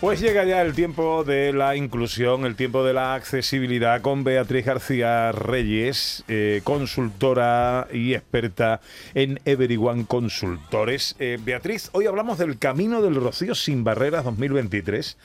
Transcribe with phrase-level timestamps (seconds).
[0.00, 4.64] Pues llega ya el tiempo de la inclusión, el tiempo de la accesibilidad con Beatriz
[4.64, 8.80] García Reyes, eh, consultora y experta
[9.14, 11.16] en Everyone Consultores.
[11.18, 15.16] Eh, Beatriz, hoy hablamos del Camino del Rocío sin Barreras 2023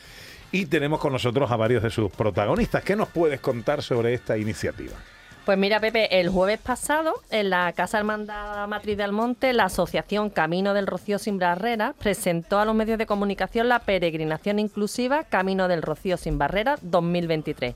[0.51, 2.83] y tenemos con nosotros a varios de sus protagonistas.
[2.83, 4.93] ¿Qué nos puedes contar sobre esta iniciativa?
[5.45, 10.29] Pues mira, Pepe, el jueves pasado, en la Casa Hermandad Matriz del Monte, la Asociación
[10.29, 15.67] Camino del Rocío Sin Barreras presentó a los medios de comunicación la peregrinación inclusiva Camino
[15.67, 17.75] del Rocío Sin Barreras 2023.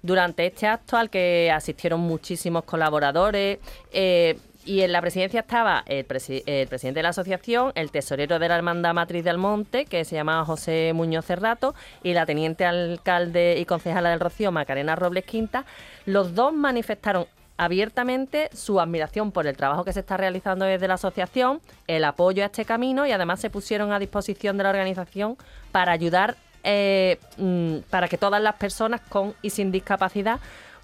[0.00, 3.58] Durante este acto, al que asistieron muchísimos colaboradores,
[3.92, 8.56] eh, y en la presidencia estaba el, presidente de la asociación, el tesorero de la
[8.56, 13.64] Hermandad Matriz del Monte, que se llamaba José Muñoz Cerrato, y la teniente alcalde y
[13.64, 15.64] concejala del Rocío, Macarena Robles Quinta.
[16.06, 20.94] Los dos manifestaron abiertamente su admiración por el trabajo que se está realizando desde la
[20.94, 25.36] asociación, el apoyo a este camino y además se pusieron a disposición de la organización
[25.70, 30.38] para ayudar eh, mm, para que todas las personas con y sin discapacidad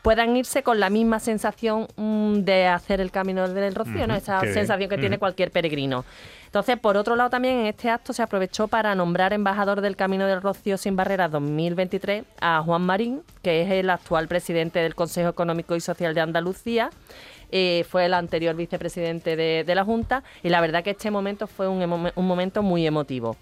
[0.08, 4.14] puedan irse con la misma sensación mm, de hacer el camino del Rocío, ¿no?
[4.14, 6.06] Esa sensación que tiene cualquier peregrino.
[6.46, 10.26] Entonces, por otro lado, también en este acto se aprovechó para nombrar embajador del Camino
[10.26, 15.28] del Rocío sin Barreras 2023 a Juan Marín, que es el actual presidente del Consejo
[15.28, 16.88] Económico y Social de Andalucía
[17.50, 21.68] eh, fue el anterior vicepresidente de, la Junta y la verdad que este momento fue
[21.68, 23.36] un, momento muy emotivo.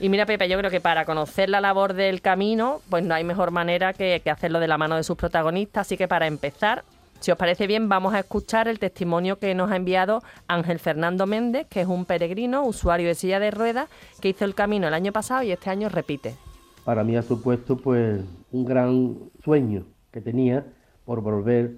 [0.00, 3.24] Y mira, Pepe, yo creo que para conocer la labor del camino, pues no hay
[3.24, 6.84] mejor manera que, que hacerlo de la mano de sus protagonistas, así que para empezar,
[7.20, 11.26] si os parece bien, vamos a escuchar el testimonio que nos ha enviado Ángel Fernando
[11.26, 13.88] Méndez, que es un peregrino, usuario de silla de ruedas,
[14.20, 16.34] que hizo el camino el año pasado y este año repite.
[16.84, 20.66] Para mí ha supuesto pues un gran sueño que tenía
[21.04, 21.76] por volver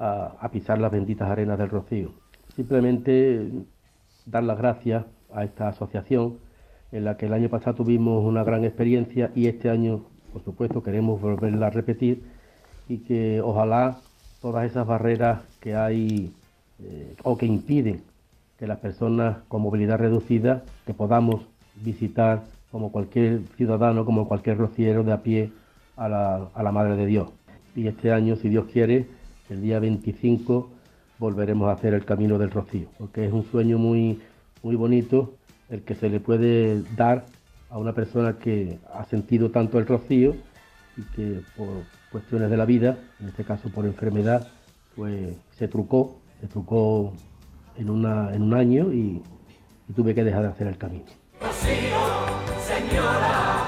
[0.00, 2.10] a, pisar las benditas arenas del Rocío.
[2.56, 3.50] Simplemente
[4.26, 6.38] dar las gracias a esta asociación
[6.90, 10.00] en la que el año pasado tuvimos una gran experiencia y este año,
[10.32, 12.22] por supuesto, queremos volverla a repetir
[12.88, 13.98] y que ojalá
[14.40, 16.32] todas esas barreras que hay
[16.82, 18.02] eh, o que impiden
[18.58, 21.46] que las personas con movilidad reducida que podamos
[21.76, 25.52] visitar como cualquier ciudadano, como cualquier rociero de a pie
[25.96, 27.28] a la, a la Madre de Dios.
[27.76, 29.06] Y este año, si Dios quiere,
[29.50, 30.70] el día 25
[31.18, 34.20] volveremos a hacer el Camino del Rocío, porque es un sueño muy,
[34.62, 35.34] muy bonito
[35.68, 37.26] el que se le puede dar
[37.68, 40.34] a una persona que ha sentido tanto el rocío
[40.96, 41.68] y que por
[42.10, 44.48] cuestiones de la vida, en este caso por enfermedad,
[44.96, 47.12] pues se trucó, se trucó
[47.76, 49.22] en, un año y,
[49.88, 51.04] y tuve que dejar de hacer el camino.
[51.40, 52.00] Rocío,
[52.66, 53.59] señora,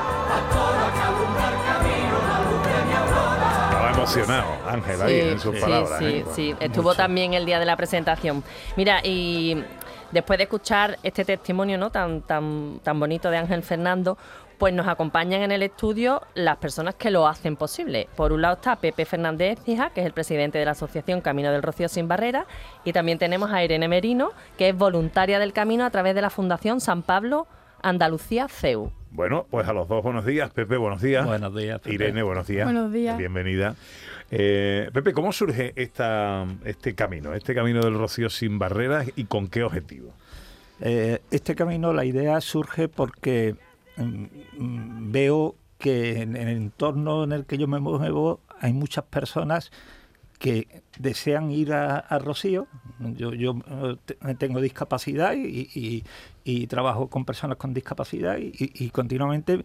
[4.02, 5.98] emocionado, Ángel, ahí en sus palabras.
[5.98, 6.24] Sí, ¿eh?
[6.34, 8.42] sí, estuvo también el día de la presentación.
[8.76, 9.62] Mira, y
[10.10, 11.90] después de escuchar este testimonio ¿no?
[11.90, 14.18] tan, tan, tan bonito de Ángel Fernando,
[14.62, 18.08] pues nos acompañan en el estudio las personas que lo hacen posible.
[18.14, 21.50] Por un lado está Pepe Fernández Cija, que es el presidente de la Asociación Camino
[21.50, 22.46] del Rocío Sin Barreras,
[22.84, 26.30] y también tenemos a Irene Merino, que es voluntaria del camino a través de la
[26.30, 27.48] Fundación San Pablo
[27.82, 28.92] Andalucía CEU.
[29.14, 30.50] Bueno, pues a los dos buenos días.
[30.52, 31.26] Pepe, buenos días.
[31.26, 31.82] Buenos días.
[31.84, 32.64] Irene, buenos días.
[32.64, 33.18] Buenos días.
[33.18, 33.76] Bienvenida.
[34.30, 39.48] Eh, Pepe, ¿cómo surge esta, este camino, este camino del Rocío sin barreras y con
[39.48, 40.14] qué objetivo?
[40.80, 43.54] Eh, este camino, la idea surge porque
[43.98, 49.70] mm, veo que en el entorno en el que yo me muevo hay muchas personas
[50.42, 52.66] que desean ir a, Rocío.
[52.98, 56.02] Yo, yo eh, tengo discapacidad y,
[56.66, 59.62] trabajo con personas con discapacidad y, continuamente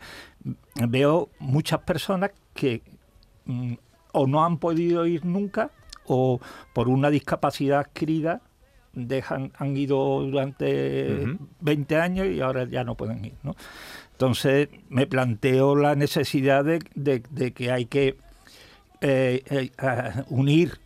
[0.88, 2.84] veo muchas personas que
[3.46, 3.74] mm,
[4.12, 5.72] o no han podido ir nunca
[6.06, 6.40] o
[6.74, 8.42] por una discapacidad adquirida
[8.94, 13.34] dejan, han ido durante 20 años y ahora ya no pueden ir.
[13.42, 13.56] ¿no?
[14.12, 18.18] Entonces me planteo la necesidad de, que hay que
[19.02, 19.72] eh, eh,
[20.30, 20.80] unir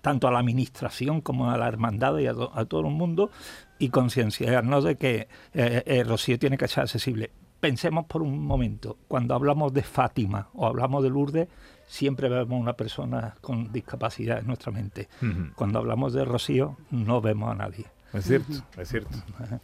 [0.00, 3.30] tanto a la administración como a la hermandad y a, todo el mundo
[3.78, 7.30] y concienciarnos de que eh, el Rocío tiene que ser accesible.
[7.58, 11.48] Pensemos por un momento, cuando hablamos de Fátima o hablamos de Lourdes,
[11.86, 15.08] siempre vemos una persona con discapacidad en nuestra mente.
[15.54, 17.93] Cuando hablamos de Rocío, no vemos a nadie.
[18.14, 19.10] Es cierto, es cierto.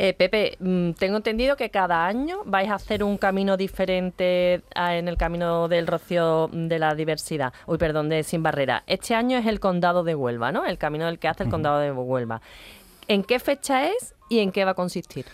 [0.00, 5.08] Eh, Pepe, mm, tengo entendido que cada año vais a hacer un camino diferente en
[5.08, 8.84] el camino del Rocío de la diversidad, uy, perdón, de Sin Barrera.
[8.86, 10.64] Este año es el Condado de Huelva, ¿no?
[10.64, 12.40] El camino del que hace el Condado de Huelva.
[13.08, 15.26] ¿En qué fecha es y en qué va a consistir?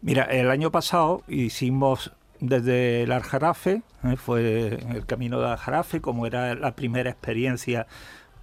[0.00, 4.16] Mira, el año pasado hicimos desde el Aljarafe, ¿eh?
[4.16, 7.88] fue el camino de Aljarafe, como era la primera experiencia,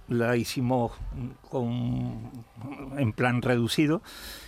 [0.08, 0.92] la hicimos
[1.50, 2.30] con,
[2.96, 4.02] en plan reducido.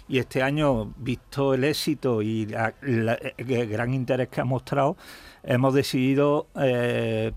[0.08, 4.96] Y este año, visto el éxito y la- la- el gran interés que ha mostrado,
[5.42, 7.32] hemos decidido eh,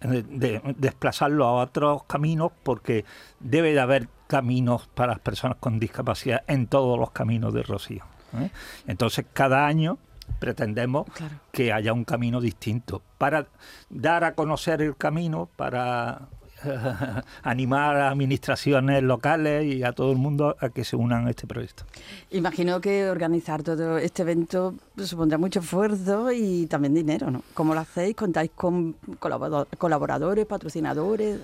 [0.00, 3.04] de- de- desplazarlo a otros caminos porque
[3.40, 8.04] debe de haber caminos para las personas con discapacidad en todos los caminos de Rocío.
[8.38, 8.50] ¿eh?
[8.86, 9.98] Entonces, cada año
[10.38, 11.34] pretendemos Claro.
[11.52, 13.46] que haya un camino distinto para
[13.90, 16.22] dar a conocer el camino, para
[17.42, 21.46] animar a administraciones locales y a todo el mundo a que se unan a este
[21.46, 21.84] proyecto.
[22.30, 27.42] Imagino que organizar todo este evento supondrá mucho esfuerzo y también dinero, ¿no?
[27.54, 28.16] ¿Cómo lo hacéis?
[28.16, 31.40] ¿Contáis con colaboradores, patrocinadores?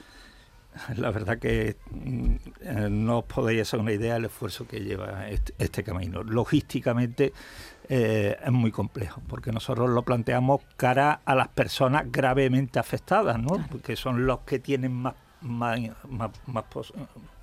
[0.97, 5.29] La verdad que mm, eh, no os podéis hacer una idea del esfuerzo que lleva
[5.29, 6.23] este, este camino.
[6.23, 7.32] Logísticamente
[7.88, 13.67] eh, es muy complejo, porque nosotros lo planteamos cara a las personas gravemente afectadas, ¿no?
[13.70, 16.93] Porque son los que tienen más, más, más- más pos-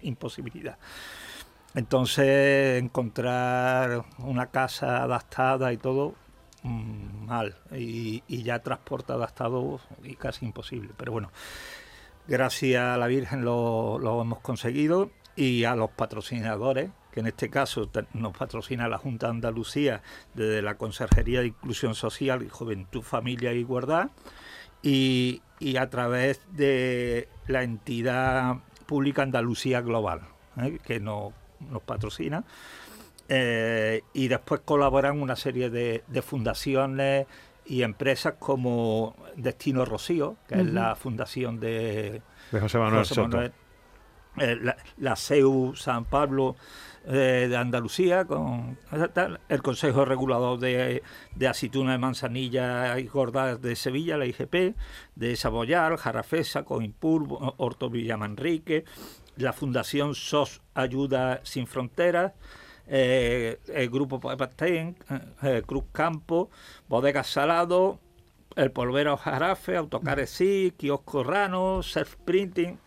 [0.01, 0.77] imposibilidad.
[1.74, 6.13] Entonces, encontrar una casa adaptada y todo,
[6.63, 7.56] mm, mal.
[7.74, 10.91] Y, y ya transporte adaptado y casi imposible.
[10.95, 11.31] Pero bueno,
[12.27, 17.50] gracias a la Virgen lo, lo hemos conseguido y a los patrocinadores, que en este
[17.50, 20.01] caso nos patrocina la Junta de Andalucía
[20.33, 24.09] desde la Consejería de Inclusión Social y Juventud, Familia e Igualdad,
[24.83, 30.23] y, y a través de la entidad pública Andalucía Global,
[30.62, 30.77] ¿eh?
[30.83, 31.31] que nos,
[31.71, 32.44] nos patrocina.
[33.29, 37.27] Eh, y después colaboran una serie de, de fundaciones
[37.65, 42.21] y empresas como Destino Rocío, que es la fundación de
[42.51, 43.29] De José Manuel José Soto.
[43.29, 43.53] Manuel,
[44.37, 44.57] eh,
[44.97, 46.55] la, CEU San Pablo
[47.07, 48.77] eh, de Andalucía, con
[49.49, 51.03] el Consejo Regulador de,
[51.35, 54.75] de Aceituna de Manzanilla y Gordas de Sevilla, la IGP,
[55.15, 58.85] de Saboyal, Jarafesa, Coimpur, Horto Villamanrique,
[59.37, 62.33] la Fundación SOS Ayuda Sin Fronteras,
[62.88, 64.95] eh, el Grupo Pastén,
[65.65, 66.49] Cruz Campo,
[66.88, 67.99] Bodegas Salado,
[68.55, 72.79] el Polvero Jarafe, Autocares Sí, Kiosco Rano, Self Printing,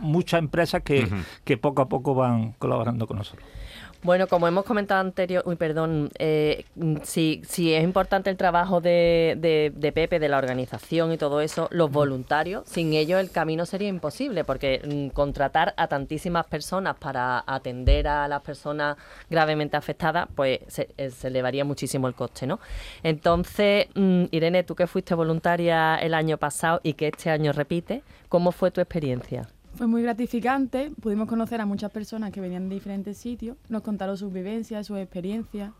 [0.00, 1.08] muchas empresas que,
[1.44, 3.46] que poco a poco van colaborando con nosotros.
[4.04, 8.80] Bueno, como hemos comentado anterior, uy, perdón, eh, mm, sí, sí es importante el trabajo
[8.80, 13.30] de, de- de Pepe, de la organización y todo eso, los voluntarios, sin ellos el
[13.30, 18.96] camino sería imposible, porque mm, contratar a tantísimas personas para atender a las personas
[19.30, 22.58] gravemente afectadas, pues se, eh, se elevaría muchísimo el coste, ¿no?
[23.04, 28.02] Entonces, mm, Irene, tú que fuiste voluntaria el año pasado y que este año repite,
[28.28, 29.46] ¿cómo fue tu experiencia?
[29.82, 34.16] Fue muy gratificante, pudimos conocer a muchas personas que venían de diferentes sitios, nos contaron
[34.16, 35.72] sus vivencias, sus experiencias.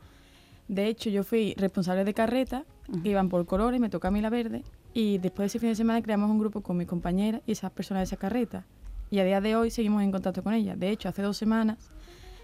[0.67, 2.65] De hecho, yo fui responsable de carreta,
[3.05, 5.69] que iban por colores, me tocó a mí la verde, y después de ese fin
[5.69, 8.65] de semana creamos un grupo con mis compañeras y esas personas de esa carreta.
[9.09, 10.77] Y a día de hoy seguimos en contacto con ellas.
[10.81, 11.79] De hecho, hace dos semanas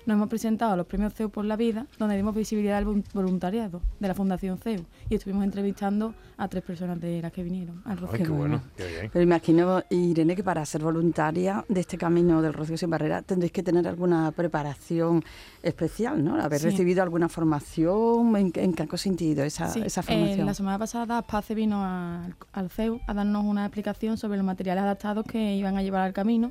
[0.09, 3.05] nos hemos presentado a los premios CEU por la vida, donde dimos visibilidad al vol-
[3.13, 4.85] voluntariado de la Fundación CEU.
[5.11, 8.25] Y estuvimos entrevistando a tres personas de las que vinieron al Ay, Rocío.
[8.25, 9.11] qué bueno, qué bien.
[9.13, 13.53] Pero imagino, Irene, que para ser voluntaria de este camino del Rocío Sin Barrera tendréis
[13.53, 15.23] que tener alguna preparación
[15.63, 16.41] especial, ¿no?
[16.41, 16.71] ¿Haber Sí.
[16.71, 18.35] recibido alguna formación?
[18.37, 20.47] ¿En, qué- en qué ha consentido esa, Sí, esa eh, formación?
[20.47, 25.27] la semana pasada Pace vino al CEU a darnos una explicación sobre los materiales adaptados
[25.27, 26.51] que iban a llevar al camino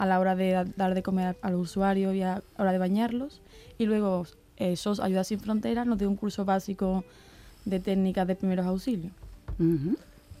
[0.00, 2.72] a la hora de da- dar de comer a los usuarios y a la hora
[2.72, 3.42] de bañarlos.
[3.78, 4.24] Y luego
[4.56, 7.04] eh, SOS Ayuda Sin Fronteras nos dio un curso básico
[7.64, 9.12] de técnicas de primeros auxilios.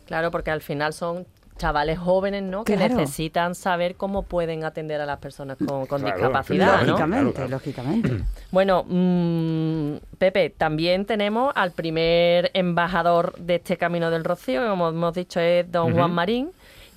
[0.06, 1.26] Claro, porque al final son
[1.58, 2.64] chavales jóvenes, ¿no?
[2.64, 6.86] Que necesitan saber cómo pueden atender a las personas con, con Claro, discapacidad, ¿no?
[6.86, 7.50] Lógicamente, Claro, claro.
[7.50, 8.24] lógicamente.
[8.50, 14.88] Bueno, mm, Pepe, también tenemos al primer embajador de este Camino del Rocío, que como
[14.88, 16.50] hemos dicho es don Juan Marín,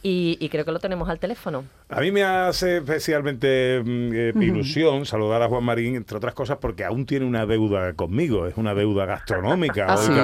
[0.03, 1.63] y, y creo que lo tenemos al teléfono.
[1.89, 6.57] A mí me hace especialmente mm, eh, ilusión saludar a Juan Marín, entre otras cosas,
[6.59, 9.85] porque aún tiene una deuda conmigo, es una deuda gastronómica.
[9.87, 10.11] ¿Ah, Hoy sí?
[10.13, 10.19] que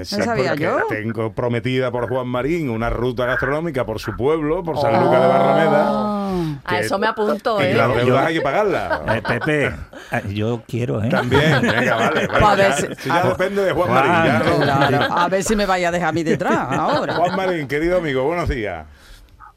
[0.00, 0.80] eh, sabía yo.
[0.88, 5.28] Tengo prometida por Juan Marín una ruta gastronómica por su pueblo, por San Lucas de
[5.28, 6.23] Barrameda.
[6.64, 7.74] Ah, A que- eso me apunto, Y ¿eh?
[7.74, 9.00] las deudas Yo- hay que pagarlas.
[9.16, 11.08] Eh, Pepe, eh, yo quiero, ¿eh?
[11.08, 12.26] También, venga, vale.
[12.26, 14.32] bueno, A ver ya, si- si ya depende de Juan Juan, Marín.
[14.32, 15.14] ya no- claro.
[15.14, 17.14] A ver si me vaya a dejar a mí detrás ahora.
[17.14, 18.86] Juan Marín, querido amigo, buenos días.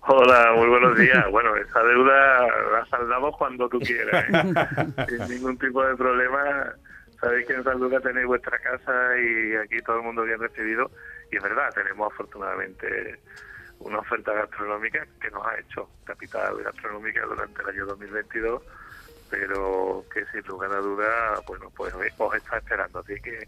[0.09, 1.25] Hola, muy buenos días.
[1.31, 2.39] Bueno, esa deuda
[2.71, 5.05] la saldamos cuando tú quieras, ¿eh?
[5.19, 6.39] sin ningún tipo de problema.
[7.19, 10.91] Sabéis que en San Lucas tenéis vuestra casa y aquí todo el mundo bien recibido.
[11.31, 13.19] Y es verdad, tenemos afortunadamente
[13.79, 18.61] una oferta gastronómica que nos ha hecho Capital Gastronómica durante el año 2022
[19.29, 22.99] pero que sin lugar a duda, bueno, pues os está esperando.
[22.99, 23.47] Así que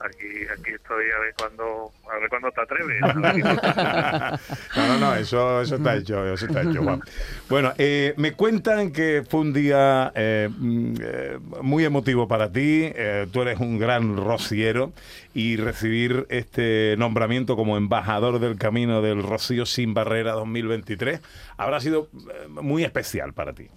[0.00, 3.00] aquí aquí estoy a ver cuándo a ver cuándo te atreves
[4.76, 7.02] no no no eso eso está hecho eso está hecho Juan.
[7.48, 12.92] bueno eh, me cuentan que fue un día eh, mm, eh, muy emotivo para ti
[13.30, 14.92] tú eres un gran rociero
[15.34, 21.20] y recibir este nombramiento como embajador del camino del Rocío sin barrera 2023
[21.58, 22.08] habrá sido
[22.48, 23.68] muy especial para ti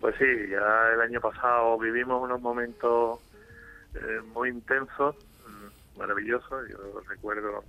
[0.00, 3.18] pues sí ya el año pasado vivimos unos momentos
[3.94, 5.16] eh, muy intenso,
[5.46, 6.66] mm, maravilloso.
[6.66, 7.64] Yo recuerdo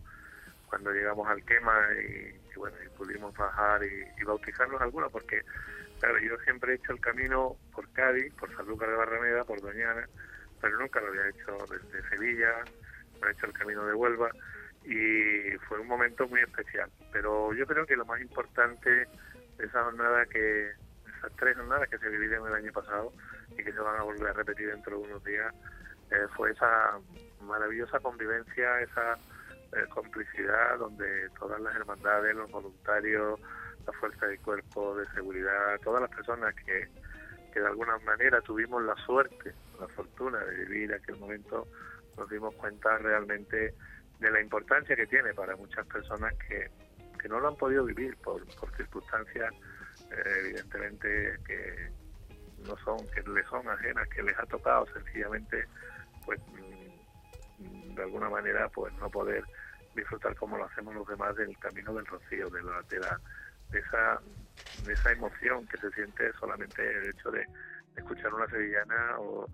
[0.68, 5.42] cuando llegamos al quema y, bueno, y pudimos bajar y, bautizarnos algunos, porque
[6.00, 10.08] claro, yo siempre he hecho el camino por Cádiz, por Sanlúcar de Barrameda, por Doñana,
[10.62, 12.64] pero nunca lo había hecho desde Sevilla,
[13.20, 14.30] no he hecho el camino de Huelva
[14.86, 16.90] y fue un momento muy especial.
[17.12, 18.90] Pero yo creo que lo más importante
[19.58, 20.72] de esa jornada que,
[21.18, 23.12] esas tres jornadas que se vivieron el año pasado
[23.52, 25.54] y que se van a volver a repetir dentro de unos días,
[26.12, 27.00] eh, fue esa
[27.42, 29.14] maravillosa convivencia, esa
[29.74, 33.40] eh, complicidad donde todas las hermandades, los voluntarios,
[33.86, 36.88] la fuerza de cuerpo de seguridad, todas las personas que,
[37.54, 41.68] que de alguna manera tuvimos la suerte, la fortuna de vivir aquel momento,
[42.18, 43.74] nos dimos cuenta realmente
[44.20, 46.70] de la importancia que tiene para muchas personas que,
[47.20, 49.52] que no lo han podido vivir por, por circunstancias
[50.12, 51.90] eh, evidentemente que
[52.68, 55.66] no son, que les son ajenas, que les ha tocado sencillamente
[56.26, 56.40] pues
[57.60, 59.44] mm, de alguna manera pues no poder
[59.96, 64.22] disfrutar como lo hacemos los demás del camino del rocío, de, la, de, esa
[64.86, 67.46] de esa emoción que se siente solamente el hecho de
[67.96, 69.48] escuchar una sevillana o,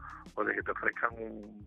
[0.45, 1.09] de que te ofrezcan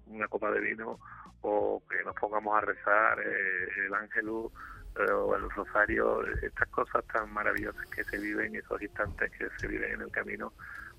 [0.07, 1.01] una copa de vino
[1.43, 4.53] o que nos pongamos a rezar eh, el ángelus
[4.97, 9.67] eh, o el rosario, estas cosas tan maravillosas que se viven, esos instantes que se
[9.67, 10.53] viven en el camino,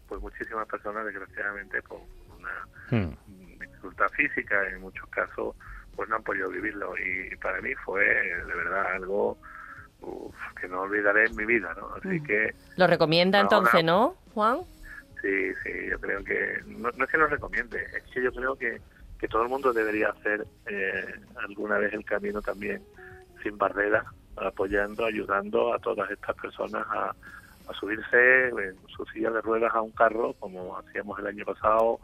[0.08, 2.01] pues muchísimas personas desgraciadamente con
[2.38, 5.56] una hmm dificultad física, en muchos casos
[5.96, 9.38] pues no han podido vivirlo y para mí fue de verdad algo
[10.60, 11.94] que no olvidaré en mi vida, ¿no?
[11.96, 12.24] Así mm.
[12.24, 12.56] que...
[12.75, 14.62] ¿Lo recomienda entonces, no, Juan?
[15.22, 18.82] Sí, sí, yo creo que, no, es que lo recomiende, es que yo creo que,
[19.20, 21.13] que todo el mundo debería hacer eh,
[21.48, 22.82] alguna vez el camino también
[23.44, 24.06] sin barreras,
[24.38, 27.13] apoyando, ayudando a todas estas personas a,
[27.68, 32.00] a subirse en su silla de ruedas a un carro, como hacíamos el año pasado,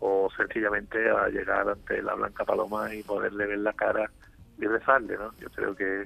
[0.00, 4.10] o sencillamente a llegar ante la Blanca Paloma y poderle ver la cara
[4.58, 5.32] y rezarle, ¿no?
[5.38, 6.04] Yo creo que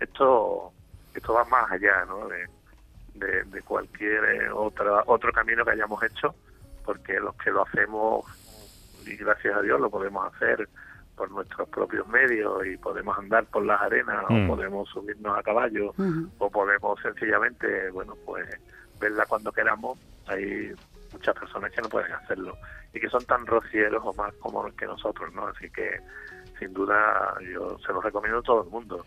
[0.00, 0.72] esto
[1.14, 2.28] esto va más allá, ¿no?
[2.28, 6.34] De, de, cualquier eh, otra, otro camino que hayamos hecho,
[6.84, 8.24] porque los que lo hacemos,
[9.04, 10.68] y gracias a Dios lo podemos hacer
[11.16, 14.46] por nuestros propios medios y podemos andar por las arenas o mm.
[14.46, 15.92] podemos subirnos a caballo
[16.38, 18.48] o podemos sencillamente, bueno, pues
[19.00, 19.98] verla cuando queramos.
[20.28, 20.72] Hay
[21.12, 22.56] muchas personas que no pueden hacerlo
[22.92, 25.46] y que son tan rocieros o más como que nosotros, ¿no?
[25.46, 26.00] Así que
[26.58, 29.06] sin duda yo se los recomiendo a todo el mundo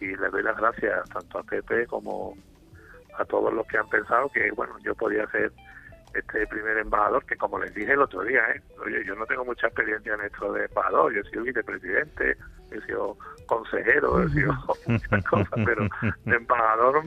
[0.00, 2.36] y les doy las gracias tanto a Pepe como
[3.18, 5.52] a todos los que han pensado que, bueno, yo podía ser
[6.14, 8.62] este primer embajador, que como les dije el otro día, ¿eh?
[8.84, 12.36] Oye, yo no tengo mucha experiencia en esto de embajador, yo he sido vicepresidente,
[12.70, 13.16] he sido
[13.46, 14.52] consejero, he sido
[14.86, 15.88] muchas cosas, pero
[16.24, 17.04] de embajador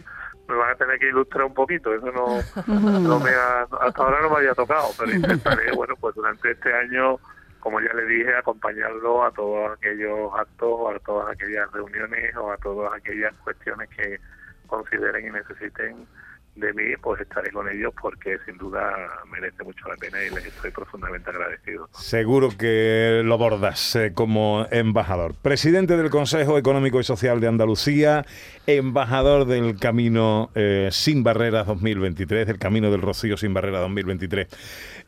[0.48, 2.40] me van a tener que ilustrar un poquito, eso no,
[3.00, 7.18] no me hasta ahora no me había tocado, pero intentaré, bueno, pues durante este año,
[7.60, 12.58] como ya le dije, acompañarlo a todos aquellos actos, a todas aquellas reuniones o a
[12.58, 14.20] todas aquellas cuestiones que
[14.68, 16.08] consideren y necesiten
[16.56, 18.94] de mí, pues estaré con ellos porque sin duda
[19.32, 21.90] merece mucho la pena y les estoy profundamente agradecido.
[21.94, 25.36] Seguro que lo bordas eh, como embajador.
[25.42, 28.26] Presidente del Consejo Económico y Social de Andalucía,
[28.68, 34.48] embajador del Camino eh, Sin Barreras 2023, del Camino del Rocío Sin Barreras 2023.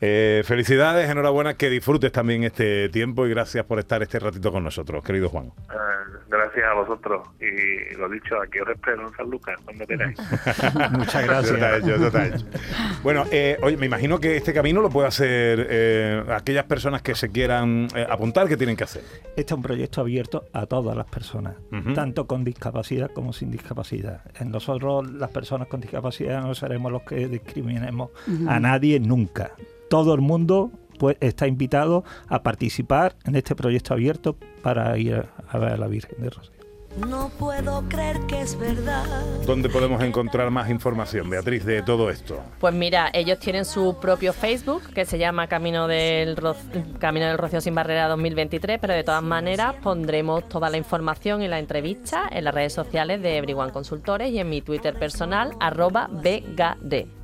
[0.00, 4.62] Eh, felicidades, enhorabuena, que disfrutes también este tiempo y gracias por estar este ratito con
[4.64, 5.52] nosotros, querido Juan.
[6.28, 10.18] Gracias a vosotros y lo dicho, aquí os espero en San Lucas cuando queráis.
[10.92, 12.44] Muchas gracias.
[13.02, 17.14] Bueno, eh, oye, me imagino que este camino lo puede hacer eh, aquellas personas que
[17.14, 19.02] se quieran eh, apuntar, ¿qué tienen que hacer?
[19.36, 21.54] Este es un proyecto abierto a todas las personas,
[21.94, 24.22] tanto con discapacidad como sin discapacidad.
[24.40, 28.10] En nosotros, las personas con discapacidad, no seremos los que discriminemos
[28.48, 29.52] a nadie nunca.
[29.88, 35.58] Todo el mundo pues, está invitado a participar en este proyecto abierto para ir a
[35.58, 36.58] ver a la Virgen de Rosario.
[36.96, 39.04] No puedo creer que es verdad.
[39.46, 42.42] ¿Dónde podemos encontrar más información, Beatriz, de todo esto?
[42.58, 46.36] Pues mira, ellos tienen su propio Facebook que se llama Camino del,
[46.98, 51.48] Camino del Rocío Sin Barrera 2023, pero de todas maneras pondremos toda la información y
[51.48, 56.08] la entrevista en las redes sociales de Everyone Consultores y en mi Twitter personal, arroba
[56.10, 57.17] BGD.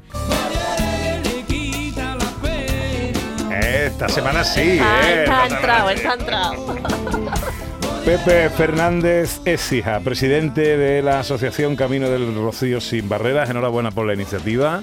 [3.61, 5.23] Esta semana sí, Ah, ¿eh?
[5.25, 6.77] está entrado, está entrado.
[8.05, 13.49] Pepe Fernández Écija, presidente de la Asociación Camino del Rocío Sin Barreras.
[13.49, 14.83] Enhorabuena por la iniciativa.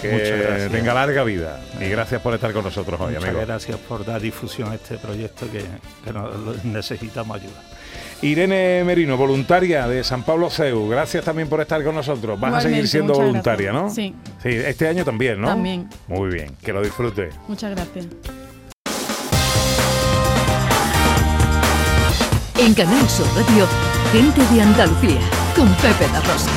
[0.00, 0.70] Que Muchas gracias.
[0.72, 1.60] tenga larga vida.
[1.80, 3.40] Y gracias por estar con nosotros hoy, Muchas amigo.
[3.46, 5.64] gracias por dar difusión a este proyecto que,
[6.04, 7.60] que nos- lo- necesitamos ayuda.
[8.22, 10.88] Irene Merino, voluntaria de San Pablo CEU.
[10.88, 12.38] Gracias también por estar con nosotros.
[12.38, 13.82] Vas a seguir siendo voluntaria, gracias.
[13.82, 13.94] ¿no?
[13.94, 14.14] Sí.
[14.42, 15.48] Sí, este año también, ¿no?
[15.48, 15.88] También.
[16.08, 17.30] Muy bien, que lo disfrute.
[17.46, 18.06] Muchas gracias.
[22.58, 23.66] En Canal Sur Radio,
[24.12, 25.20] gente de Andalucía,
[25.54, 26.50] con Pepe La Rosa.